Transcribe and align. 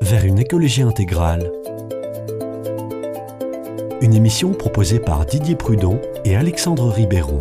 Vers 0.00 0.24
une 0.24 0.38
écologie 0.38 0.82
intégrale. 0.82 1.50
Une 4.00 4.14
émission 4.14 4.52
proposée 4.52 5.00
par 5.00 5.26
Didier 5.26 5.56
Prudon 5.56 6.00
et 6.24 6.36
Alexandre 6.36 6.88
Ribéron. 6.88 7.38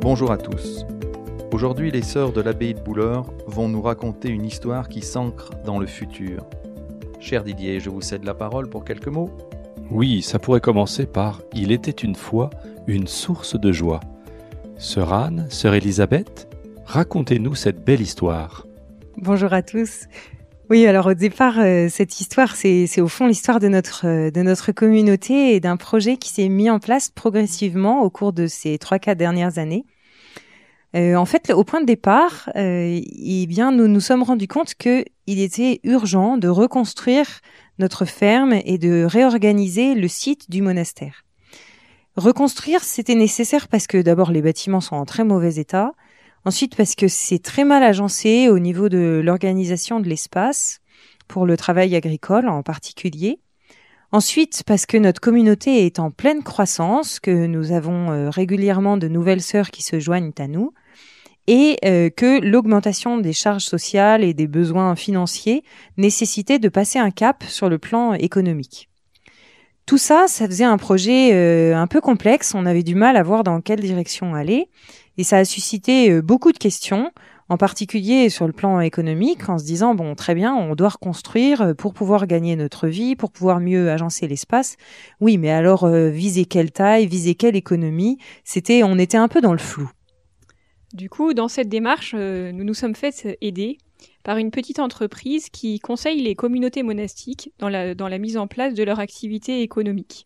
Bonjour 0.00 0.30
à 0.30 0.36
tous. 0.36 0.84
Aujourd'hui, 1.52 1.90
les 1.90 2.02
sœurs 2.02 2.32
de 2.32 2.40
l'abbaye 2.40 2.74
de 2.74 2.80
Bouleur 2.80 3.24
vont 3.46 3.68
nous 3.68 3.80
raconter 3.80 4.28
une 4.28 4.44
histoire 4.44 4.88
qui 4.88 5.02
s'ancre 5.02 5.50
dans 5.64 5.78
le 5.78 5.86
futur. 5.86 6.44
Cher 7.20 7.44
Didier, 7.44 7.80
je 7.80 7.90
vous 7.90 8.00
cède 8.00 8.24
la 8.24 8.34
parole 8.34 8.68
pour 8.68 8.84
quelques 8.84 9.08
mots. 9.08 9.30
Oui, 9.90 10.20
ça 10.20 10.38
pourrait 10.38 10.60
commencer 10.60 11.06
par 11.06 11.40
Il 11.54 11.72
était 11.72 11.90
une 11.90 12.16
fois 12.16 12.50
une 12.86 13.06
source 13.06 13.58
de 13.58 13.72
joie. 13.72 14.00
Sœur 14.76 15.12
Anne, 15.12 15.46
sœur 15.48 15.74
Elisabeth, 15.74 16.48
racontez-nous 16.86 17.54
cette 17.54 17.84
belle 17.84 18.00
histoire. 18.00 18.66
Bonjour 19.16 19.52
à 19.52 19.62
tous. 19.62 20.06
Oui, 20.70 20.86
alors 20.86 21.06
au 21.06 21.14
départ, 21.14 21.58
euh, 21.58 21.88
cette 21.90 22.20
histoire, 22.20 22.56
c'est 22.56 23.00
au 23.00 23.08
fond 23.08 23.26
l'histoire 23.26 23.60
de 23.60 23.68
notre, 23.68 24.06
euh, 24.06 24.30
de 24.30 24.40
notre 24.40 24.72
communauté 24.72 25.54
et 25.54 25.60
d'un 25.60 25.76
projet 25.76 26.16
qui 26.16 26.30
s'est 26.30 26.48
mis 26.48 26.70
en 26.70 26.78
place 26.78 27.10
progressivement 27.10 28.02
au 28.02 28.08
cours 28.08 28.32
de 28.32 28.46
ces 28.46 28.78
trois, 28.78 28.98
quatre 28.98 29.18
dernières 29.18 29.58
années. 29.58 29.84
Euh, 30.96 31.16
en 31.16 31.26
fait, 31.26 31.50
au 31.50 31.64
point 31.64 31.80
de 31.80 31.86
départ, 31.86 32.48
eh 32.54 33.46
bien, 33.48 33.72
nous 33.72 33.88
nous 33.88 34.00
sommes 34.00 34.22
rendus 34.22 34.46
compte 34.46 34.74
qu'il 34.74 35.04
était 35.26 35.80
urgent 35.82 36.38
de 36.38 36.48
reconstruire 36.48 37.40
notre 37.78 38.04
ferme 38.04 38.54
et 38.64 38.78
de 38.78 39.04
réorganiser 39.04 39.94
le 39.94 40.06
site 40.06 40.48
du 40.50 40.62
monastère. 40.62 41.24
Reconstruire, 42.16 42.84
c'était 42.84 43.16
nécessaire 43.16 43.66
parce 43.66 43.88
que 43.88 44.00
d'abord 44.00 44.30
les 44.30 44.40
bâtiments 44.40 44.80
sont 44.80 44.94
en 44.94 45.04
très 45.04 45.24
mauvais 45.24 45.56
état, 45.56 45.92
ensuite 46.44 46.76
parce 46.76 46.94
que 46.94 47.08
c'est 47.08 47.38
très 47.38 47.64
mal 47.64 47.82
agencé 47.82 48.48
au 48.48 48.58
niveau 48.58 48.88
de 48.88 49.20
l'organisation 49.24 50.00
de 50.00 50.08
l'espace, 50.08 50.80
pour 51.28 51.46
le 51.46 51.56
travail 51.56 51.94
agricole 51.96 52.48
en 52.48 52.62
particulier. 52.62 53.40
Ensuite, 54.12 54.62
parce 54.64 54.86
que 54.86 54.96
notre 54.96 55.20
communauté 55.20 55.86
est 55.86 55.98
en 55.98 56.10
pleine 56.10 56.42
croissance, 56.42 57.18
que 57.18 57.46
nous 57.46 57.72
avons 57.72 58.12
euh, 58.12 58.30
régulièrement 58.30 58.96
de 58.96 59.08
nouvelles 59.08 59.42
sœurs 59.42 59.70
qui 59.70 59.82
se 59.82 59.98
joignent 59.98 60.32
à 60.38 60.46
nous, 60.46 60.72
et 61.46 61.78
euh, 61.84 62.10
que 62.10 62.40
l'augmentation 62.40 63.18
des 63.18 63.32
charges 63.32 63.64
sociales 63.64 64.22
et 64.22 64.32
des 64.32 64.46
besoins 64.46 64.94
financiers 64.94 65.64
nécessitait 65.96 66.58
de 66.58 66.68
passer 66.68 66.98
un 66.98 67.10
cap 67.10 67.42
sur 67.48 67.68
le 67.68 67.78
plan 67.78 68.14
économique. 68.14 68.88
Tout 69.84 69.98
ça, 69.98 70.26
ça 70.28 70.46
faisait 70.46 70.64
un 70.64 70.78
projet 70.78 71.34
euh, 71.34 71.76
un 71.76 71.86
peu 71.86 72.00
complexe, 72.00 72.54
on 72.54 72.64
avait 72.64 72.82
du 72.82 72.94
mal 72.94 73.16
à 73.16 73.22
voir 73.22 73.44
dans 73.44 73.60
quelle 73.60 73.80
direction 73.80 74.34
aller, 74.34 74.70
et 75.18 75.24
ça 75.24 75.38
a 75.38 75.44
suscité 75.44 76.10
euh, 76.10 76.22
beaucoup 76.22 76.52
de 76.52 76.58
questions, 76.58 77.10
en 77.48 77.56
particulier 77.56 78.30
sur 78.30 78.46
le 78.46 78.52
plan 78.52 78.80
économique, 78.80 79.48
en 79.48 79.58
se 79.58 79.64
disant, 79.64 79.94
bon, 79.94 80.14
très 80.14 80.34
bien, 80.34 80.54
on 80.54 80.74
doit 80.74 80.88
reconstruire 80.90 81.74
pour 81.76 81.92
pouvoir 81.92 82.26
gagner 82.26 82.56
notre 82.56 82.88
vie, 82.88 83.16
pour 83.16 83.30
pouvoir 83.30 83.60
mieux 83.60 83.90
agencer 83.90 84.26
l'espace. 84.26 84.76
Oui, 85.20 85.36
mais 85.36 85.50
alors, 85.50 85.86
viser 85.86 86.46
quelle 86.46 86.72
taille, 86.72 87.06
viser 87.06 87.34
quelle 87.34 87.54
économie, 87.54 88.16
c'était, 88.44 88.82
on 88.82 88.98
était 88.98 89.18
un 89.18 89.28
peu 89.28 89.42
dans 89.42 89.52
le 89.52 89.58
flou. 89.58 89.90
Du 90.94 91.10
coup, 91.10 91.34
dans 91.34 91.48
cette 91.48 91.68
démarche, 91.68 92.14
euh, 92.16 92.52
nous 92.52 92.62
nous 92.62 92.72
sommes 92.72 92.94
fait 92.94 93.36
aider 93.40 93.78
par 94.22 94.36
une 94.36 94.52
petite 94.52 94.78
entreprise 94.78 95.48
qui 95.50 95.80
conseille 95.80 96.22
les 96.22 96.36
communautés 96.36 96.84
monastiques 96.84 97.50
dans 97.58 97.68
la 97.68 98.18
mise 98.18 98.36
en 98.36 98.46
place 98.46 98.74
de 98.74 98.84
leur 98.84 99.00
activité 99.00 99.62
économique. 99.62 100.24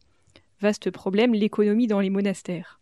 Vaste 0.61 0.91
problème, 0.91 1.33
l'économie 1.33 1.86
dans 1.86 2.00
les 2.00 2.11
monastères. 2.11 2.81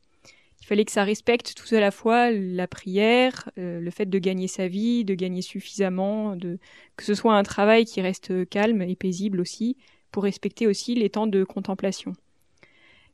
Il 0.66 0.70
fallait 0.70 0.84
que 0.84 0.90
ça 0.90 1.04
respecte 1.04 1.54
tout 1.54 1.72
à 1.76 1.78
la 1.78 1.92
fois 1.92 2.32
la 2.32 2.66
prière, 2.66 3.48
euh, 3.56 3.78
le 3.78 3.90
fait 3.92 4.06
de 4.06 4.18
gagner 4.18 4.48
sa 4.48 4.66
vie, 4.66 5.04
de 5.04 5.14
gagner 5.14 5.40
suffisamment, 5.40 6.34
de, 6.34 6.58
que 6.96 7.04
ce 7.04 7.14
soit 7.14 7.36
un 7.36 7.44
travail 7.44 7.84
qui 7.84 8.00
reste 8.00 8.48
calme 8.48 8.82
et 8.82 8.96
paisible 8.96 9.40
aussi, 9.40 9.76
pour 10.10 10.24
respecter 10.24 10.66
aussi 10.66 10.96
les 10.96 11.08
temps 11.08 11.28
de 11.28 11.44
contemplation. 11.44 12.14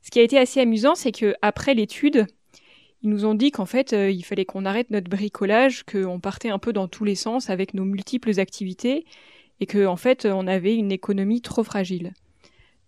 Ce 0.00 0.10
qui 0.10 0.18
a 0.18 0.22
été 0.22 0.38
assez 0.38 0.60
amusant, 0.60 0.94
c'est 0.94 1.12
que 1.12 1.34
après 1.42 1.74
l'étude, 1.74 2.26
ils 3.02 3.10
nous 3.10 3.26
ont 3.26 3.34
dit 3.34 3.50
qu'en 3.50 3.66
fait, 3.66 3.92
euh, 3.92 4.10
il 4.10 4.24
fallait 4.24 4.46
qu'on 4.46 4.64
arrête 4.64 4.88
notre 4.88 5.10
bricolage, 5.10 5.82
qu'on 5.82 6.20
partait 6.20 6.48
un 6.48 6.58
peu 6.58 6.72
dans 6.72 6.88
tous 6.88 7.04
les 7.04 7.16
sens 7.16 7.50
avec 7.50 7.74
nos 7.74 7.84
multiples 7.84 8.40
activités 8.40 9.04
et 9.60 9.66
que 9.66 9.84
en 9.84 9.96
fait, 9.96 10.24
on 10.24 10.46
avait 10.46 10.74
une 10.74 10.90
économie 10.90 11.42
trop 11.42 11.64
fragile. 11.64 12.14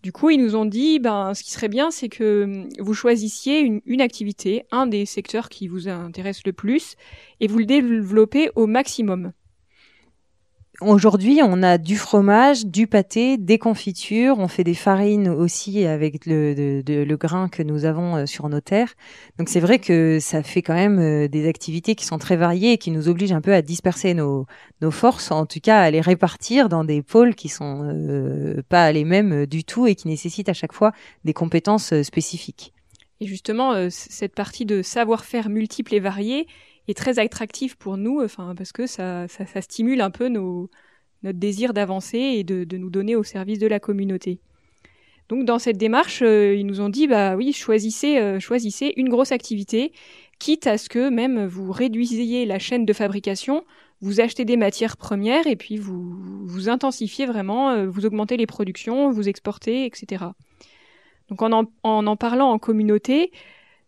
Du 0.04 0.12
coup, 0.12 0.28
ils 0.28 0.38
nous 0.38 0.54
ont 0.54 0.66
dit, 0.66 0.98
ben, 0.98 1.32
ce 1.32 1.42
qui 1.42 1.50
serait 1.50 1.70
bien, 1.70 1.91
c'est 1.91 2.10
que 2.10 2.44
hum, 2.44 2.69
vous 2.78 2.92
choisissiez 2.92 3.60
une, 3.60 3.81
une, 3.87 4.03
activité, 4.03 4.66
un 4.70 4.87
des 4.87 5.06
secteurs 5.06 5.48
qui 5.48 5.66
vous 5.66 5.88
intéresse 5.88 6.44
le 6.44 6.53
plus, 6.53 6.97
et 7.41 7.47
vous 7.47 7.56
le 7.56 7.65
développez 7.65 8.50
au 8.54 8.66
maximum. 8.66 9.32
Aujourd'hui, 10.80 11.38
on 11.40 11.62
a 11.62 11.78
du 11.78 11.96
fromage, 11.96 12.66
du 12.66 12.88
pâté, 12.88 13.36
des 13.36 13.58
confitures. 13.58 14.40
On 14.40 14.48
fait 14.48 14.64
des 14.64 14.74
farines 14.74 15.28
aussi 15.28 15.84
avec 15.84 16.26
le, 16.26 17.14
grain 17.14 17.48
que 17.48 17.62
nous 17.62 17.84
avons 17.84 18.16
euh, 18.16 18.26
sur 18.26 18.48
nos 18.48 18.60
terres. 18.60 18.92
Donc 19.38 19.48
c'est 19.48 19.60
vrai 19.60 19.78
que 19.78 20.18
ça 20.20 20.42
fait 20.42 20.62
quand 20.62 20.74
même 20.74 20.98
euh, 20.98 21.28
des 21.28 21.46
activités 21.48 21.94
qui 21.94 22.04
sont 22.04 22.18
très 22.18 22.34
variées 22.34 22.72
et 22.72 22.78
qui 22.78 22.90
nous 22.90 23.08
obligent 23.08 23.32
un 23.32 23.40
peu 23.40 23.54
à 23.54 23.62
disperser 23.62 24.14
nos, 24.14 24.46
nos 24.80 24.90
forces, 24.90 25.30
en 25.30 25.46
tout 25.46 25.60
cas 25.60 25.80
à 25.80 25.90
les 25.92 26.00
répartir 26.00 26.68
dans 26.68 26.82
des 26.82 27.02
pôles 27.02 27.36
qui 27.36 27.48
sont 27.48 27.82
euh, 27.84 28.60
pas 28.68 28.91
les 28.91 29.04
mêmes 29.04 29.46
du 29.46 29.62
tout 29.62 29.86
et 29.86 29.94
qui 29.94 30.08
nécessitent 30.08 30.48
à 30.48 30.54
chaque 30.54 30.72
fois 30.72 30.91
des 31.24 31.32
compétences 31.32 32.02
spécifiques. 32.02 32.72
Et 33.20 33.26
justement, 33.26 33.88
cette 33.91 34.34
partie 34.34 34.66
de 34.66 34.82
savoir-faire 34.82 35.48
multiple 35.48 35.94
et 35.94 36.00
varié, 36.00 36.48
est 36.89 36.97
très 36.97 37.19
attractif 37.19 37.77
pour 37.77 37.97
nous, 37.97 38.21
enfin 38.22 38.55
parce 38.56 38.72
que 38.72 38.87
ça, 38.87 39.27
ça, 39.28 39.61
stimule 39.61 40.00
un 40.00 40.11
peu 40.11 40.28
nos, 40.28 40.71
notre 41.22 41.39
désir 41.39 41.72
d'avancer 41.72 42.19
et 42.19 42.45
de, 42.45 42.65
de, 42.65 42.77
nous 42.77 42.91
donner 42.91 43.17
au 43.17 43.22
service 43.22 43.59
de 43.59 43.67
la 43.67 43.81
communauté. 43.81 44.41
Donc 45.28 45.47
dans 45.47 45.59
cette 45.59 45.78
démarche, 45.78 46.21
euh, 46.22 46.55
ils 46.55 46.67
nous 46.67 46.81
ont 46.81 46.91
dit 46.91 47.06
bah 47.06 47.34
oui, 47.37 47.53
choisissez 47.53 48.19
euh, 48.19 48.41
choisissez 48.41 48.93
une 48.97 49.09
grosse 49.09 49.33
activité, 49.33 49.93
quitte 50.39 50.67
à 50.67 50.77
ce 50.77 50.89
que 50.89 51.09
même 51.09 51.47
vous 51.47 51.72
réduisiez 51.72 52.45
la 52.45 52.59
chaîne 52.59 52.84
de 52.84 52.93
fabrication, 52.93 53.65
vous 54.03 54.21
achetez 54.21 54.45
des 54.45 54.59
matières 54.59 54.99
premières 54.99 55.47
et 55.47 55.56
puis 55.56 55.78
vous 55.78 56.15
vous 56.45 56.69
intensifiez 56.69 57.25
vraiment, 57.25 57.71
euh, 57.71 57.87
vous 57.87 58.05
augmentez 58.05 58.37
les 58.37 58.47
productions, 58.47 59.11
vous 59.11 59.28
exportez, 59.28 59.87
etc. 59.87 60.27
Donc 61.31 61.41
en, 61.41 61.71
en, 61.83 62.06
en 62.06 62.16
parlant 62.16 62.51
en 62.51 62.59
communauté, 62.59 63.33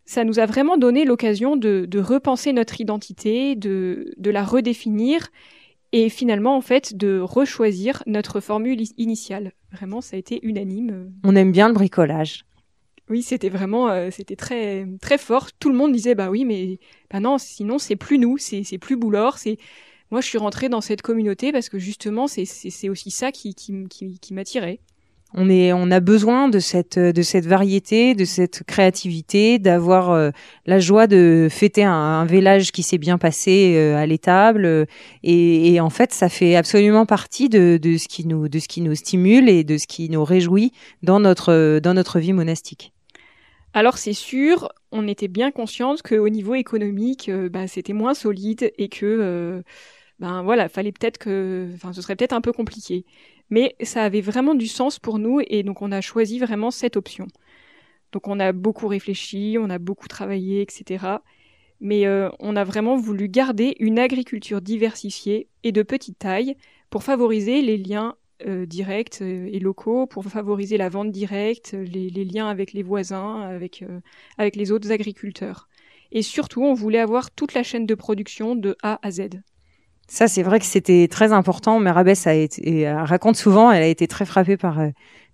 ça 0.07 0.23
nous 0.23 0.39
a 0.39 0.45
vraiment 0.45 0.77
donné 0.77 1.03
l'occasion 1.03 1.57
de, 1.57 1.85
de, 1.85 1.99
repenser 1.99 2.53
notre 2.53 2.79
identité, 2.79 3.55
de, 3.55 4.13
de, 4.17 4.31
la 4.31 4.43
redéfinir 4.43 5.27
et 5.91 6.09
finalement 6.09 6.55
en 6.55 6.61
fait 6.61 6.95
de 6.95 7.19
rechoisir 7.19 8.03
notre 8.07 8.39
formule 8.39 8.81
initiale. 8.97 9.51
Vraiment, 9.73 9.99
ça 9.99 10.15
a 10.15 10.19
été 10.19 10.39
unanime. 10.43 11.11
On 11.25 11.35
aime 11.35 11.51
bien 11.51 11.67
le 11.67 11.73
bricolage. 11.73 12.45
Oui, 13.09 13.21
c'était 13.21 13.49
vraiment, 13.49 13.89
euh, 13.89 14.09
c'était 14.09 14.37
très 14.37 14.87
très 15.01 15.17
fort. 15.17 15.51
Tout 15.59 15.69
le 15.69 15.75
monde 15.75 15.91
disait 15.91 16.15
bah 16.15 16.29
oui, 16.29 16.45
mais 16.45 16.79
bah 17.11 17.19
non, 17.19 17.37
sinon 17.37 17.77
c'est 17.77 17.97
plus 17.97 18.17
nous, 18.17 18.37
c'est 18.37 18.63
c'est 18.63 18.77
plus 18.77 18.95
Boulor, 18.95 19.37
c'est 19.37 19.57
moi 20.09 20.21
je 20.21 20.27
suis 20.27 20.37
rentrée 20.37 20.69
dans 20.69 20.81
cette 20.81 21.01
communauté 21.01 21.51
parce 21.51 21.67
que 21.67 21.79
justement 21.79 22.27
c'est 22.27 22.45
c'est 22.45 22.89
aussi 22.89 23.11
ça 23.11 23.33
qui 23.33 23.55
qui, 23.55 23.87
qui, 23.89 24.19
qui 24.19 24.33
m'attirait. 24.33 24.79
On 25.33 25.91
a 25.91 25.99
besoin 25.99 26.47
de 26.47 26.59
cette, 26.59 26.97
variété, 26.97 28.15
de 28.15 28.23
cette 28.23 28.63
créativité, 28.63 29.59
d'avoir 29.59 30.11
euh, 30.11 30.31
la 30.65 30.79
joie 30.79 31.05
de 31.05 31.47
fêter 31.51 31.83
un, 31.83 31.91
un 31.91 32.25
village 32.25 32.71
qui 32.71 32.81
s'est 32.81 32.97
bien 32.97 33.17
passé 33.17 33.75
euh, 33.75 33.97
à 33.97 34.05
l'étable. 34.05 34.87
Et, 35.23 35.73
et, 35.73 35.81
en 35.81 35.89
fait, 35.89 36.13
ça 36.13 36.29
fait 36.29 36.55
absolument 36.55 37.05
partie 37.05 37.49
de, 37.49 37.77
ce 37.97 38.07
qui 38.07 38.25
nous, 38.25 38.95
stimule 38.95 39.49
et 39.49 39.65
de 39.65 39.77
ce 39.77 39.85
qui 39.85 40.09
nous 40.09 40.23
réjouit 40.23 40.71
dans 41.03 41.19
notre, 41.19 42.19
vie 42.19 42.33
monastique. 42.33 42.93
Alors 43.73 43.97
c'est 43.97 44.13
sûr, 44.13 44.69
on 44.91 45.07
était 45.07 45.27
bien 45.27 45.51
consciente 45.51 46.01
qu'au 46.01 46.29
niveau 46.29 46.55
économique, 46.55 47.29
euh, 47.29 47.49
bah, 47.49 47.67
c'était 47.67 47.93
moins 47.93 48.13
solide 48.13 48.71
et 48.77 48.87
que, 48.87 49.61
ben 50.19 50.41
voilà, 50.41 50.67
fallait 50.67 50.93
peut-être 50.93 51.19
que, 51.19 51.67
enfin, 51.75 51.93
ce 51.93 52.01
serait 52.01 52.15
peut-être 52.15 52.33
un 52.33 52.41
peu 52.41 52.53
compliqué 52.53 53.05
mais 53.49 53.75
ça 53.81 54.03
avait 54.03 54.21
vraiment 54.21 54.55
du 54.55 54.67
sens 54.67 54.99
pour 54.99 55.19
nous 55.19 55.41
et 55.47 55.63
donc 55.63 55.81
on 55.81 55.91
a 55.91 56.01
choisi 56.01 56.39
vraiment 56.39 56.71
cette 56.71 56.97
option. 56.97 57.27
Donc 58.11 58.27
on 58.27 58.39
a 58.39 58.51
beaucoup 58.51 58.87
réfléchi, 58.87 59.57
on 59.59 59.69
a 59.69 59.79
beaucoup 59.79 60.07
travaillé, 60.07 60.61
etc. 60.61 61.05
Mais 61.79 62.07
euh, 62.07 62.29
on 62.39 62.55
a 62.55 62.63
vraiment 62.63 62.97
voulu 62.97 63.27
garder 63.27 63.75
une 63.79 63.99
agriculture 63.99 64.61
diversifiée 64.61 65.47
et 65.63 65.71
de 65.71 65.83
petite 65.83 66.19
taille 66.19 66.55
pour 66.89 67.03
favoriser 67.03 67.61
les 67.61 67.77
liens 67.77 68.15
euh, 68.47 68.65
directs 68.65 69.21
euh, 69.21 69.49
et 69.51 69.59
locaux, 69.59 70.07
pour 70.07 70.23
favoriser 70.25 70.77
la 70.77 70.89
vente 70.89 71.11
directe, 71.11 71.73
les, 71.73 72.09
liens 72.25 72.47
avec 72.47 72.73
les 72.73 72.83
voisins, 72.83 73.41
avec, 73.41 73.83
avec 74.37 74.55
les 74.55 74.71
autres 74.71 74.91
agriculteurs. 74.91 75.67
Et 76.11 76.21
surtout, 76.21 76.63
on 76.63 76.73
voulait 76.73 76.99
avoir 76.99 77.31
toute 77.31 77.53
la 77.53 77.63
chaîne 77.63 77.85
de 77.85 77.95
production 77.95 78.55
de 78.55 78.75
A 78.81 78.99
à 79.05 79.11
Z. 79.11 79.29
Ça, 80.07 80.27
c'est 80.27 80.43
vrai 80.43 80.59
que 80.59 80.65
c'était 80.65 81.07
très 81.09 81.33
important. 81.33 81.85
Abbesse 81.85 82.27
a 82.27 82.33
été, 82.33 82.89
raconte 82.89 83.35
souvent, 83.35 83.71
elle 83.71 83.83
a 83.83 83.87
été 83.87 84.07
très 84.07 84.25
frappée 84.25 84.55
par 84.55 84.79
euh, 84.79 84.89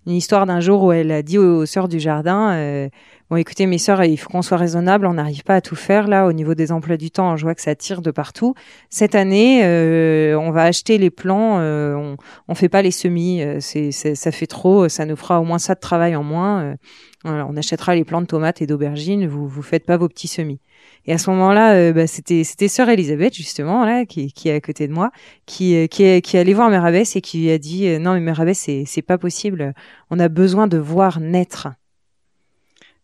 une 0.06 0.14
histoire 0.14 0.46
d'un 0.46 0.60
jour 0.60 0.82
où 0.82 0.92
elle 0.92 1.12
a 1.12 1.22
dit 1.22 1.38
aux, 1.38 1.64
sœurs 1.64 1.88
du 1.88 2.00
jardin, 2.00 2.52
euh, 2.52 2.88
bon 3.34 3.40
écoutez 3.40 3.66
mes 3.66 3.78
sœurs, 3.78 4.04
il 4.04 4.16
faut 4.16 4.30
qu'on 4.30 4.42
soit 4.42 4.58
raisonnable, 4.58 5.06
on 5.06 5.14
n'arrive 5.14 5.42
pas 5.42 5.56
à 5.56 5.60
tout 5.60 5.74
faire 5.74 6.06
là 6.06 6.28
au 6.28 6.32
niveau 6.32 6.54
des 6.54 6.70
emplois 6.70 6.96
du 6.96 7.10
temps. 7.10 7.36
Je 7.36 7.42
vois 7.42 7.56
que 7.56 7.62
ça 7.62 7.74
tire 7.74 8.00
de 8.00 8.12
partout. 8.12 8.54
Cette 8.90 9.16
année, 9.16 9.62
euh, 9.64 10.38
on 10.38 10.52
va 10.52 10.62
acheter 10.62 10.98
les 10.98 11.10
plants, 11.10 11.58
euh, 11.58 11.96
on, 11.96 12.16
on 12.46 12.54
fait 12.54 12.68
pas 12.68 12.80
les 12.80 12.92
semis, 12.92 13.42
euh, 13.42 13.58
c'est, 13.58 13.90
ça 13.90 14.30
fait 14.30 14.46
trop, 14.46 14.88
ça 14.88 15.04
nous 15.04 15.16
fera 15.16 15.40
au 15.40 15.44
moins 15.44 15.58
ça 15.58 15.74
de 15.74 15.80
travail 15.80 16.14
en 16.14 16.22
moins. 16.22 16.76
on 17.24 17.56
achètera 17.56 17.96
les 17.96 18.04
plants 18.04 18.20
de 18.20 18.26
tomates 18.26 18.62
et 18.62 18.68
d'aubergines, 18.68 19.26
vous 19.26 19.48
vous 19.48 19.62
faites 19.62 19.84
pas 19.84 19.96
vos 19.96 20.08
petits 20.08 20.28
semis. 20.28 20.60
Et 21.06 21.12
à 21.12 21.18
ce 21.18 21.28
moment-là, 21.30 21.92
bah, 21.92 22.06
c'était 22.06 22.44
c'était 22.44 22.68
sœur 22.68 22.88
Elisabeth 22.88 23.34
justement 23.34 23.84
là 23.84 24.04
qui, 24.04 24.32
qui 24.32 24.48
est 24.48 24.54
à 24.54 24.60
côté 24.60 24.86
de 24.86 24.92
moi, 24.92 25.10
qui 25.44 25.88
qui 25.88 26.04
est 26.04 26.24
qui 26.24 26.36
est 26.36 26.40
allée 26.40 26.54
voir 26.54 26.72
Abbesse 26.72 27.16
et 27.16 27.20
qui 27.20 27.50
a 27.50 27.58
dit 27.58 27.98
non 27.98 28.20
mais 28.20 28.38
Abbesse 28.38 28.60
c'est 28.60 28.84
c'est 28.86 29.02
pas 29.02 29.18
possible, 29.18 29.74
on 30.10 30.20
a 30.20 30.28
besoin 30.28 30.68
de 30.68 30.78
voir 30.78 31.18
naître 31.18 31.66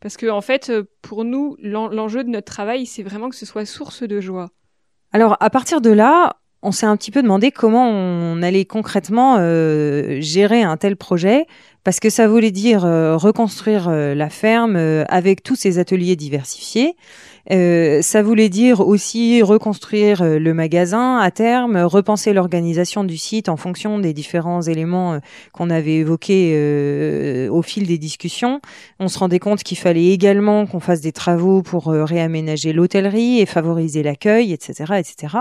parce 0.01 0.17
que 0.17 0.29
en 0.31 0.41
fait, 0.41 0.71
euh, 0.71 0.85
pour 1.03 1.25
nous, 1.25 1.57
l'enjeu 1.61 2.25
de 2.25 2.31
notre 2.31 2.51
travail, 2.51 2.87
c'est 2.87 3.03
vraiment 3.03 3.29
que 3.29 3.37
ce 3.37 3.47
soit 3.47 3.65
source 3.65 4.03
de 4.03 4.21
joie. 4.21 4.51
Alors 5.13 5.37
à 5.41 5.51
partir 5.51 5.81
de 5.81 5.91
là, 5.91 6.37
on 6.63 6.73
s'est 6.73 6.87
un 6.87 6.97
petit 6.97 7.11
peu 7.11 7.23
demandé 7.23 7.51
comment 7.51 7.89
on 7.89 8.43
allait 8.43 8.65
concrètement 8.65 9.37
euh, 9.39 10.21
gérer 10.21 10.63
un 10.63 10.77
tel 10.77 10.97
projet, 10.97 11.47
parce 11.85 12.01
que 12.01 12.11
ça 12.11 12.29
voulait 12.29 12.51
dire 12.51 12.85
euh, 12.85 13.17
reconstruire 13.17 13.91
la 13.91 14.31
ferme 14.31 14.77
avec 15.09 15.43
tous 15.43 15.57
ces 15.57 15.79
ateliers 15.79 16.17
diversifiés. 16.17 16.97
Euh, 17.51 18.03
ça 18.03 18.23
voulait 18.23 18.49
dire 18.49 18.81
aussi 18.81 19.43
reconstruire 19.43 20.23
euh, 20.23 20.39
le 20.39 20.55
magasin 20.55 21.19
à 21.19 21.31
terme, 21.31 21.79
repenser 21.79 22.33
l'organisation 22.33 23.03
du 23.03 23.17
site 23.17 23.49
en 23.49 23.57
fonction 23.57 23.99
des 23.99 24.13
différents 24.13 24.63
éléments 24.63 25.15
euh, 25.15 25.19
qu'on 25.53 25.71
avait 25.71 25.97
évoqués 25.97 27.49
au 27.51 27.63
fil 27.63 27.87
des 27.87 27.99
discussions. 27.99 28.61
On 28.99 29.09
se 29.09 29.19
rendait 29.19 29.39
compte 29.39 29.63
qu'il 29.63 29.79
fallait 29.79 30.09
également 30.09 30.67
qu'on 30.67 30.81
fasse 30.81 31.01
des 31.01 31.13
travaux 31.13 31.63
pour 31.63 31.87
réaménager 31.87 32.73
l'hôtellerie 32.73 33.41
et 33.41 33.47
favoriser 33.47 34.03
l'accueil, 34.03 34.53
etc., 34.53 34.95
etc. 34.99 35.39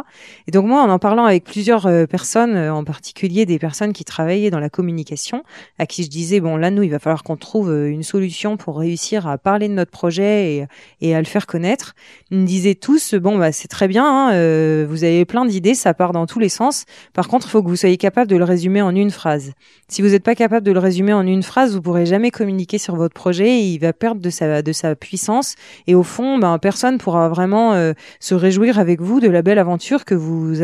Et 0.47 0.51
donc 0.51 0.65
moi, 0.65 0.81
en 0.83 0.89
en 0.89 1.00
parlant 1.00 1.25
avec 1.25 1.44
plusieurs 1.44 1.88
personnes, 2.07 2.57
en 2.57 2.83
particulier 2.83 3.45
des 3.45 3.59
personnes 3.59 3.94
qui 3.94 4.06
travaillaient 4.06 4.50
dans 4.50 4.59
la 4.59 4.69
communication, 4.69 5.44
à 5.77 5.86
qui 5.86 6.03
je 6.03 6.09
disais 6.09 6.28
bon 6.39 6.55
là 6.57 6.71
nous, 6.71 6.83
il 6.83 6.91
va 6.91 6.99
falloir 6.99 7.23
qu'on 7.23 7.37
trouve 7.37 7.71
une 7.71 8.03
solution 8.03 8.57
pour 8.57 8.77
réussir 8.77 9.27
à 9.27 9.37
parler 9.37 9.67
de 9.67 9.73
notre 9.73 9.91
projet 9.91 10.53
et, 10.53 10.65
et 11.01 11.15
à 11.15 11.19
le 11.19 11.25
faire 11.25 11.47
connaître. 11.47 11.95
Ils 12.31 12.39
me 12.39 12.45
disaient 12.45 12.75
tous 12.75 13.15
bon 13.15 13.37
bah 13.37 13.51
c'est 13.51 13.67
très 13.67 13.87
bien, 13.87 14.05
hein, 14.05 14.33
euh, 14.33 14.85
vous 14.89 15.03
avez 15.03 15.25
plein 15.25 15.45
d'idées, 15.45 15.73
ça 15.73 15.93
part 15.93 16.11
dans 16.11 16.25
tous 16.25 16.39
les 16.39 16.49
sens. 16.49 16.85
Par 17.13 17.27
contre, 17.27 17.47
il 17.47 17.49
faut 17.49 17.63
que 17.63 17.67
vous 17.67 17.75
soyez 17.75 17.97
capable 17.97 18.29
de 18.29 18.35
le 18.35 18.43
résumer 18.43 18.81
en 18.81 18.95
une 18.95 19.11
phrase. 19.11 19.53
Si 19.87 20.01
vous 20.01 20.09
n'êtes 20.09 20.23
pas 20.23 20.35
capable 20.35 20.65
de 20.65 20.71
le 20.71 20.79
résumer 20.79 21.13
en 21.13 21.25
une 21.25 21.43
phrase, 21.43 21.73
vous 21.73 21.81
pourrez 21.81 22.05
jamais 22.05 22.31
communiquer 22.31 22.77
sur 22.77 22.95
votre 22.95 23.13
projet. 23.13 23.59
Et 23.59 23.73
il 23.73 23.79
va 23.79 23.93
perdre 23.93 24.21
de 24.21 24.29
sa 24.29 24.61
de 24.61 24.71
sa 24.71 24.95
puissance. 24.95 25.55
Et 25.87 25.95
au 25.95 26.03
fond, 26.03 26.37
ben 26.37 26.57
personne 26.59 26.97
pourra 26.97 27.29
vraiment 27.29 27.73
euh, 27.73 27.93
se 28.19 28.35
réjouir 28.35 28.79
avec 28.79 29.01
vous 29.01 29.19
de 29.19 29.29
la 29.29 29.41
belle 29.41 29.59
aventure 29.59 30.05
que 30.05 30.15
vous 30.15 30.53
vous 30.53 30.63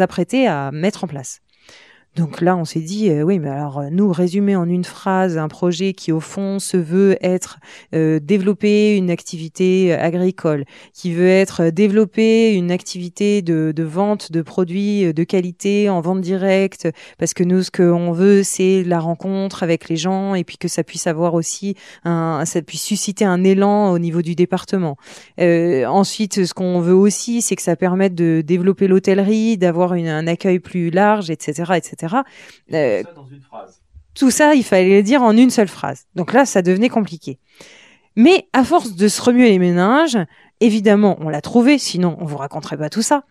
apprêtez 0.00 0.46
à 0.46 0.70
mettre 0.72 1.04
en 1.04 1.06
place. 1.06 1.40
Donc 2.14 2.42
là, 2.42 2.58
on 2.58 2.66
s'est 2.66 2.80
dit, 2.80 3.08
euh, 3.08 3.22
oui, 3.22 3.38
mais 3.38 3.48
alors 3.48 3.78
euh, 3.78 3.88
nous, 3.90 4.12
résumer 4.12 4.54
en 4.54 4.68
une 4.68 4.84
phrase 4.84 5.38
un 5.38 5.48
projet 5.48 5.94
qui, 5.94 6.12
au 6.12 6.20
fond, 6.20 6.58
se 6.58 6.76
veut 6.76 7.16
être 7.22 7.58
euh, 7.94 8.20
développer 8.20 8.98
une 8.98 9.10
activité 9.10 9.94
agricole, 9.94 10.66
qui 10.92 11.14
veut 11.14 11.28
être 11.28 11.70
développer 11.70 12.52
une 12.52 12.70
activité 12.70 13.40
de, 13.40 13.72
de, 13.74 13.82
vente 13.82 14.30
de 14.30 14.42
produits 14.42 15.14
de 15.14 15.24
qualité 15.24 15.88
en 15.88 16.02
vente 16.02 16.20
directe, 16.20 16.86
parce 17.18 17.32
que 17.32 17.44
nous, 17.44 17.62
ce 17.62 17.70
qu'on 17.70 18.12
veut, 18.12 18.42
c'est 18.42 18.84
la 18.84 19.00
rencontre 19.00 19.62
avec 19.62 19.88
les 19.88 19.96
gens 19.96 20.34
et 20.34 20.44
puis 20.44 20.58
que 20.58 20.68
ça 20.68 20.84
puisse 20.84 21.06
avoir 21.06 21.32
aussi 21.32 21.76
un, 22.04 22.44
ça 22.44 22.60
puisse 22.60 22.82
susciter 22.82 23.24
un 23.24 23.42
élan 23.42 23.90
au 23.90 23.98
niveau 23.98 24.20
du 24.20 24.34
département. 24.34 24.98
ensuite, 25.38 26.44
ce 26.44 26.52
qu'on 26.52 26.80
veut 26.80 26.94
aussi, 26.94 27.40
c'est 27.40 27.56
que 27.56 27.62
ça 27.62 27.74
permette 27.74 28.14
de 28.14 28.42
développer 28.42 28.86
l'hôtellerie, 28.86 29.56
d'avoir 29.56 29.92
un 29.92 30.26
accueil 30.26 30.58
plus 30.58 30.90
large, 30.90 31.30
etc., 31.30 31.72
etc. 31.76 32.01
Euh, 32.72 33.02
tout 34.14 34.30
ça, 34.30 34.54
il 34.54 34.64
fallait 34.64 34.96
le 34.96 35.02
dire 35.02 35.22
en 35.22 35.36
une 35.36 35.50
seule 35.50 35.68
phrase. 35.68 36.06
Donc 36.14 36.32
là, 36.32 36.44
ça 36.44 36.62
devenait 36.62 36.88
compliqué. 36.88 37.38
Mais 38.16 38.48
à 38.52 38.64
force 38.64 38.94
de 38.94 39.08
se 39.08 39.22
remuer 39.22 39.50
les 39.50 39.58
méninges, 39.58 40.18
évidemment, 40.60 41.16
on 41.20 41.28
l'a 41.28 41.40
trouvé, 41.40 41.78
sinon 41.78 42.16
on 42.20 42.26
vous 42.26 42.36
raconterait 42.36 42.76
pas 42.76 42.90
tout 42.90 43.02
ça. 43.02 43.24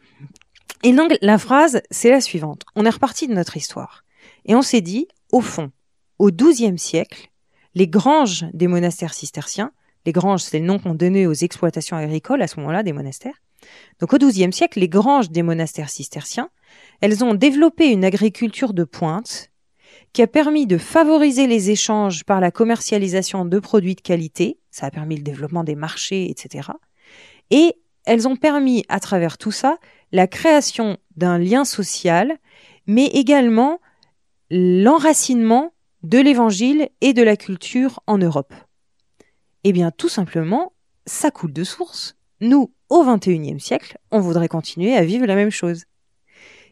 Et 0.83 0.93
donc 0.93 1.15
la 1.21 1.37
phrase, 1.37 1.81
c'est 1.91 2.09
la 2.09 2.21
suivante. 2.21 2.63
On 2.75 2.85
est 2.85 2.89
reparti 2.89 3.27
de 3.27 3.33
notre 3.33 3.57
histoire. 3.57 4.03
Et 4.45 4.55
on 4.55 4.63
s'est 4.63 4.81
dit, 4.81 5.07
au 5.31 5.41
fond, 5.41 5.71
au 6.17 6.31
XIIe 6.31 6.79
siècle, 6.79 7.29
les 7.75 7.87
granges 7.87 8.45
des 8.53 8.67
monastères 8.67 9.13
cisterciens, 9.13 9.71
les 10.05 10.11
granges, 10.11 10.41
c'est 10.41 10.59
le 10.59 10.65
nom 10.65 10.79
qu'on 10.79 10.95
donnait 10.95 11.27
aux 11.27 11.33
exploitations 11.33 11.95
agricoles 11.95 12.41
à 12.41 12.47
ce 12.47 12.59
moment-là 12.59 12.81
des 12.81 12.93
monastères. 12.93 13.35
Donc 13.99 14.13
au 14.13 14.17
XIIe 14.17 14.53
siècle, 14.53 14.79
les 14.79 14.89
granges 14.89 15.29
des 15.29 15.43
monastères 15.43 15.89
cisterciens 15.89 16.49
elles 17.01 17.23
ont 17.23 17.33
développé 17.33 17.87
une 17.87 18.05
agriculture 18.05 18.73
de 18.73 18.83
pointe 18.83 19.51
qui 20.13 20.21
a 20.21 20.27
permis 20.27 20.67
de 20.67 20.77
favoriser 20.77 21.47
les 21.47 21.71
échanges 21.71 22.23
par 22.23 22.39
la 22.39 22.51
commercialisation 22.51 23.45
de 23.45 23.59
produits 23.59 23.95
de 23.95 24.01
qualité, 24.01 24.59
ça 24.69 24.85
a 24.87 24.91
permis 24.91 25.15
le 25.15 25.23
développement 25.23 25.63
des 25.63 25.75
marchés, 25.75 26.29
etc. 26.29 26.69
Et 27.49 27.75
elles 28.05 28.27
ont 28.27 28.35
permis, 28.35 28.83
à 28.89 28.99
travers 28.99 29.37
tout 29.37 29.51
ça, 29.51 29.77
la 30.11 30.27
création 30.27 30.97
d'un 31.15 31.37
lien 31.37 31.65
social, 31.65 32.37
mais 32.87 33.05
également 33.07 33.79
l'enracinement 34.49 35.73
de 36.03 36.17
l'évangile 36.17 36.89
et 36.99 37.13
de 37.13 37.21
la 37.21 37.37
culture 37.37 38.01
en 38.07 38.17
Europe. 38.17 38.53
Eh 39.63 39.71
bien, 39.71 39.91
tout 39.91 40.09
simplement, 40.09 40.73
ça 41.05 41.31
coule 41.31 41.53
de 41.53 41.63
source. 41.63 42.17
Nous, 42.41 42.73
au 42.91 43.03
XXIe 43.03 43.59
siècle, 43.59 43.97
on 44.11 44.19
voudrait 44.19 44.47
continuer 44.47 44.95
à 44.95 45.03
vivre 45.03 45.25
la 45.25 45.35
même 45.35 45.49
chose 45.49 45.85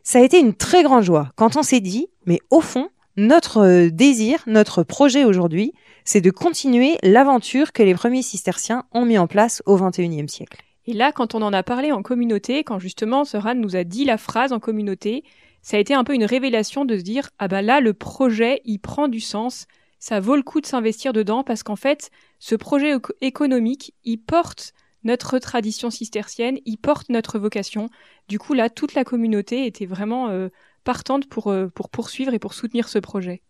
ça 0.04 0.20
a 0.20 0.24
été 0.24 0.40
une 0.40 0.56
très 0.56 0.84
grande 0.84 1.04
joie 1.04 1.32
quand 1.36 1.56
on 1.56 1.64
s'est 1.64 1.82
dit, 1.82 2.08
mais 2.26 2.40
au 2.50 2.62
fond, 2.62 2.90
notre 3.16 3.60
euh, 3.60 3.90
désir, 3.90 4.40
notre 4.48 4.82
projet 4.84 5.24
aujourd'hui, 5.24 5.74
c'est 6.04 6.22
de 6.22 6.32
continuer 6.32 6.98
l'aventure 7.04 7.74
que 7.74 7.84
les 7.84 7.94
premiers 7.94 8.22
cisterciens 8.22 8.86
ont 8.92 9.06
mis 9.06 9.18
en 9.18 9.28
place 9.28 9.62
au 9.66 9.78
XXIe 9.78 10.28
siècle. 10.28 10.64
Et 10.88 10.94
là, 10.94 11.12
quand 11.12 11.36
on 11.36 11.42
en 11.42 11.54
a 11.54 11.62
parlé 11.62 11.92
en 11.92 12.02
communauté, 12.02 12.64
quand 12.64 12.80
justement 12.80 13.24
Soran 13.26 13.56
nous 13.56 13.76
a 13.76 13.84
dit 13.84 14.06
la 14.06 14.18
phrase 14.18 14.54
en 14.54 14.60
communauté, 14.60 15.24
ça 15.62 15.78
a 15.78 15.80
été 15.80 15.94
un 15.94 16.04
peu 16.04 16.16
une 16.16 16.26
révélation 16.26 16.86
de 16.86 16.98
se 16.98 17.04
dire 17.04 17.30
ah 17.38 17.48
bah 17.48 17.62
là 17.62 17.80
le 17.80 17.94
projet 17.94 18.62
il 18.66 18.80
prend 18.80 19.10
du 19.10 19.20
sens, 19.20 19.68
ça 20.00 20.20
vaut 20.20 20.38
le 20.38 20.42
coup 20.42 20.62
de 20.62 20.66
s'investir 20.66 21.14
dedans 21.14 21.44
parce 21.44 21.62
qu'en 21.62 21.76
fait 21.76 22.10
ce 22.40 22.56
projet 22.56 22.96
économique 23.22 23.94
il 24.06 24.18
porte 24.18 24.74
notre 25.04 25.40
tradition 25.40 25.90
cistercienne, 25.90 26.58
il 26.66 26.78
porte 26.78 27.10
notre 27.10 27.40
vocation. 27.40 27.90
Du 28.28 28.40
coup, 28.40 28.54
là, 28.54 28.70
toute 28.70 28.94
la 28.94 29.04
communauté 29.04 29.66
était 29.66 29.86
vraiment 29.86 30.30
euh, 30.30 30.50
partante 30.84 31.28
pour, 31.28 31.52
euh, 31.52 31.68
pour 31.68 31.90
poursuivre 31.90 32.34
et 32.34 32.40
pour 32.40 32.54
soutenir 32.54 32.90
ce 32.90 33.00
projet. 33.00 33.42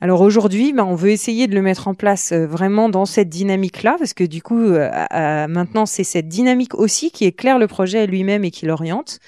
Alors 0.00 0.20
aujourd'hui, 0.20 0.72
ben, 0.74 0.84
on 0.84 0.94
veut 0.94 1.08
essayer 1.08 1.46
de 1.46 1.54
le 1.54 1.62
mettre 1.62 1.88
en 1.88 1.94
place 1.94 2.32
euh, 2.32 2.46
vraiment 2.46 2.88
dans 2.88 3.06
cette 3.06 3.30
dynamique-là, 3.30 3.96
parce 3.98 4.12
que 4.12 4.24
du 4.24 4.42
coup, 4.42 4.60
maintenant, 4.60 5.86
c'est 5.86 6.04
cette 6.04 6.28
dynamique 6.28 6.74
aussi 6.74 7.10
qui 7.10 7.24
éclaire 7.24 7.58
le 7.58 7.66
projet 7.66 8.06
lui-même 8.06 8.44
et 8.44 8.50
qui 8.50 8.66
l'oriente. 8.66 9.18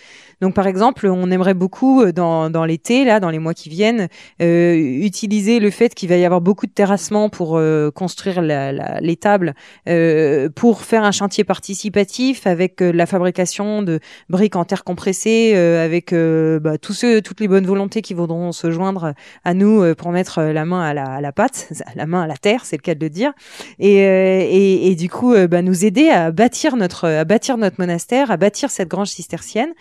Donc 0.41 0.55
par 0.55 0.67
exemple, 0.67 1.07
on 1.07 1.31
aimerait 1.31 1.55
beaucoup 1.55 2.03
euh, 2.03 2.13
dans, 2.13 2.51
dans 2.51 2.65
l'été, 2.65 3.05
là, 3.05 3.21
dans 3.21 3.31
les 3.31 3.39
mois 3.39 3.55
qui 3.55 3.69
viennent, 3.69 4.09
euh, 4.41 4.75
utiliser 4.75 5.59
le 5.59 5.71
fait 5.71 5.95
qu'il 5.95 6.09
va 6.09 6.17
y 6.17 6.25
avoir 6.25 6.41
beaucoup 6.41 6.67
de 6.67 6.73
terrassement 6.73 7.29
pour 7.29 7.57
euh, 7.57 7.91
construire 7.91 8.41
la, 8.41 8.73
la, 8.73 9.01
les 9.01 9.17
tables, 9.17 9.55
euh, 9.89 10.49
pour 10.49 10.83
faire 10.83 11.03
un 11.05 11.11
chantier 11.11 11.45
participatif 11.45 12.47
avec 12.47 12.81
euh, 12.83 12.93
la 12.93 13.07
fabrication 13.07 13.83
de 13.83 14.01
briques 14.29 14.57
en 14.57 14.65
terre 14.65 14.85
compressée, 14.85 15.55
avec 15.57 16.15
bah, 16.15 16.79
tous 16.79 16.93
ceux, 16.93 17.21
toutes 17.21 17.41
les 17.41 17.49
bonnes 17.49 17.67
volontés 17.67 18.03
qui 18.03 18.15
voudront 18.15 18.53
se 18.53 18.71
joindre 18.71 19.15
à 19.45 19.55
nous 19.55 19.95
pour 19.95 20.13
mettre 20.13 20.43
la 20.43 20.65
main 20.65 20.83
à 20.83 20.95
la, 20.95 21.05
à 21.05 21.21
la 21.21 21.33
pâte, 21.33 21.73
la 21.97 22.07
main 22.07 22.23
à 22.23 22.27
la 22.27 22.37
terre, 22.37 22.65
c'est 22.65 22.77
le 22.77 22.83
cas 22.83 22.95
de 22.95 23.01
le 23.01 23.11
dire, 23.11 23.33
et, 23.79 23.95
et, 23.95 24.91
et 24.91 24.95
du 24.95 25.09
coup 25.09 25.35
bah, 25.49 25.63
nous 25.63 25.85
aider 25.85 26.11
à 26.11 26.31
bâtir 26.31 26.77
notre 26.77 27.09
à 27.09 27.25
bâtir 27.25 27.57
notre 27.59 27.77
monastère, 27.79 28.31
à 28.31 28.37
bâtir 28.37 28.71
cette 28.71 28.89
grange 28.89 29.09
cistercienne. 29.09 29.73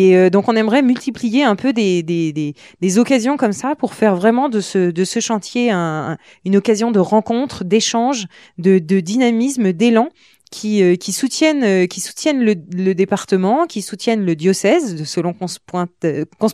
Et 0.00 0.16
euh, 0.16 0.30
donc 0.30 0.48
on 0.48 0.56
aimerait 0.56 0.82
multiplier 0.82 1.44
un 1.44 1.56
peu 1.56 1.72
des, 1.72 2.54
occasions 2.96 3.36
comme 3.36 3.52
ça 3.52 3.74
pour 3.76 3.94
faire 3.94 4.16
vraiment 4.16 4.48
de 4.48 4.60
ce, 4.60 5.20
chantier 5.20 5.70
un, 5.70 6.16
une 6.44 6.56
occasion 6.56 6.90
de 6.90 6.98
rencontre, 6.98 7.64
d'échange, 7.64 8.26
de, 8.58 8.78
dynamisme, 8.78 9.72
d'élan 9.72 10.08
qui, 10.50 10.82
euh, 10.82 10.96
soutiennent, 11.00 11.62
euh, 11.62 11.86
le, 11.86 12.92
département, 12.94 13.66
qui 13.66 13.82
soutiennent 13.82 14.24
le 14.24 14.34
diocèse, 14.34 15.04
selon 15.04 15.32
qu'on 15.32 15.46
se, 15.46 15.58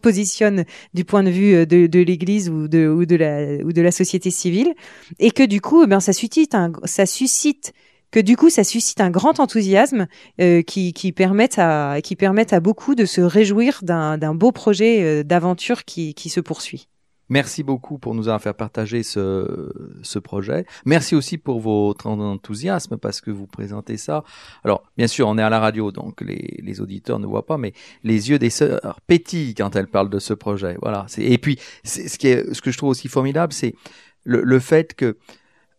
positionne 0.03 0.65
du 0.93 1.05
point 1.05 1.23
de 1.23 1.31
vue 1.31 1.67
de, 1.67 2.00
l'Église 2.00 2.50
ou 2.50 2.69
de, 2.69 3.81
la, 3.81 3.91
société 3.93 4.31
civile, 4.31 4.75
et 5.19 5.31
que 5.31 5.45
du 5.45 5.61
coup, 5.61 5.85
eh 5.85 5.87
ben, 5.87 6.00
ça 6.00 6.12
suscite, 6.12 6.57
ça 6.85 7.07
suscite 7.07 7.73
que 8.11 8.21
du 8.21 8.37
coup 8.37 8.51
ça 8.51 8.65
suscite 8.65 9.01
un 9.01 9.11
grand 9.11 9.41
enthousiasme 9.41 10.07
euh, 10.41 10.63
qui, 10.63 10.93
qui, 10.93 11.13
permettent 11.13 11.59
à, 11.59 12.01
qui 12.03 12.17
permettent 12.17 12.53
à 12.53 12.61
beaucoup 12.61 12.95
de 12.95 13.05
se 13.05 13.21
réjouir 13.21 13.81
d'un 13.83 14.35
beau 14.35 14.53
projet 14.53 15.03
euh, 15.03 15.23
d'aventure 15.23 15.85
qui, 15.85 16.15
se 16.27 16.41
poursuit. 16.41 16.89
Merci 17.29 17.65
beaucoup 17.65 17.99
pour 17.99 18.15
nous 18.15 18.29
avoir 18.29 18.41
fait 18.41 18.53
partager 18.53 19.03
ce, 19.03 19.73
ce 20.03 20.19
projet. 20.19 20.65
Merci 20.85 21.17
aussi 21.17 21.39
pour 21.39 21.61
votre 21.61 22.07
enthousiasme 22.07 22.99
parce 22.99 23.21
que 23.21 23.33
vous 23.33 23.47
présentez 23.47 23.97
ça. 23.97 24.23
Alors, 24.63 24.85
bien 24.97 25.09
sûr, 25.09 25.27
on 25.27 25.37
est 25.37 25.43
à 25.43 25.51
la 25.51 25.59
radio, 25.59 25.91
donc 25.91 26.21
les, 26.21 26.57
les 26.63 26.81
auditeurs 26.81 27.19
ne 27.19 27.27
voient 27.27 27.47
pas, 27.47 27.59
mais 27.59 27.73
les 28.05 28.31
yeux 28.31 28.39
des 28.39 28.51
sœurs 28.51 29.01
pétillent 29.09 29.55
quand 29.55 29.75
elles 29.75 29.89
parlent 29.89 30.11
de 30.11 30.21
ce 30.21 30.35
projet. 30.35 30.77
Voilà. 30.81 31.07
Et 31.19 31.39
puis, 31.39 31.59
ce, 31.85 32.17
qui 32.17 32.29
est, 32.29 32.55
ce 32.55 32.63
que 32.63 32.71
je 32.71 32.79
trouve 32.79 32.91
aussi 32.91 33.09
formidable, 33.09 33.53
c'est 33.53 33.75
le, 34.23 34.43
le, 34.43 34.61
fait 34.61 34.95
que 34.95 35.17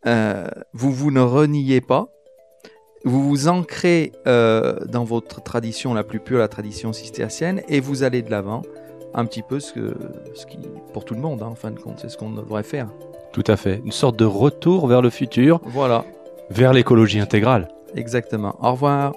euh, 0.06 0.48
vous 0.74 0.92
vous 0.92 1.12
ne 1.12 1.22
reniez 1.22 1.82
pas, 1.82 2.10
vous 3.08 3.28
vous 3.28 3.48
ancrez 3.48 4.12
euh, 4.28 4.80
dans 4.86 5.04
votre 5.04 5.42
tradition 5.42 5.94
la 5.94 6.04
plus 6.04 6.20
pure, 6.20 6.40
la 6.40 6.48
tradition 6.48 6.94
cistercienne, 6.94 7.62
et 7.68 7.80
vous 7.80 8.04
allez 8.04 8.22
de 8.22 8.32
l'avant 8.32 8.62
un 9.14 9.26
petit 9.26 9.42
peu 9.42 9.60
ce, 9.60 9.74
que, 9.74 9.96
ce 10.36 10.46
qui, 10.46 10.60
pour 10.94 11.06
tout 11.06 11.16
le 11.16 11.22
monde, 11.22 11.42
hein, 11.42 11.48
en 11.48 11.56
fin 11.56 11.72
de 11.72 11.80
compte, 11.80 12.00
c'est 12.00 12.10
ce 12.10 12.18
qu'on 12.18 12.32
devrait 12.32 12.64
faire. 12.64 12.88
Tout 13.32 13.44
à 13.48 13.58
fait. 13.58 13.82
Une 13.84 13.92
sorte 13.92 14.18
de 14.18 14.26
retour 14.26 14.88
vers 14.88 15.02
le 15.02 15.10
futur. 15.10 15.60
Voilà. 15.66 16.06
Vers 16.50 16.74
l'écologie 16.74 17.20
intégrale. 17.20 17.68
Exactement. 17.96 18.56
Au 18.62 18.72
revoir. 18.72 19.14